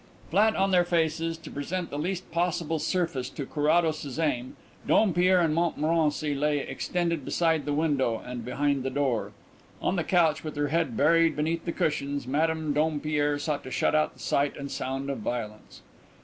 Flat 0.31 0.55
on 0.55 0.71
their 0.71 0.83
faces, 0.83 1.37
to 1.37 1.51
present 1.51 1.91
the 1.91 1.99
least 1.99 2.31
possible 2.31 2.79
surface 2.79 3.29
to 3.29 3.45
Carrados's 3.45 4.17
aim, 4.17 4.55
Dompierre 4.87 5.39
and 5.39 5.53
Montmorency 5.53 6.33
lay 6.33 6.57
extended 6.57 7.23
beside 7.23 7.65
the 7.65 7.73
window 7.73 8.17
and 8.25 8.43
behind 8.43 8.81
the 8.81 8.89
door. 8.89 9.31
On 9.79 9.97
the 9.97 10.03
couch, 10.03 10.43
with 10.43 10.55
her 10.55 10.69
head 10.69 10.97
buried 10.97 11.35
beneath 11.35 11.65
the 11.65 11.71
cushions, 11.71 12.25
Madame 12.25 12.73
Dompierre 12.73 13.37
sought 13.37 13.63
to 13.63 13.69
shut 13.69 13.93
out 13.93 14.13
the 14.13 14.19
sight 14.19 14.57
and 14.57 14.71
sound 14.71 15.11
of 15.11 15.19
violence. 15.19 15.83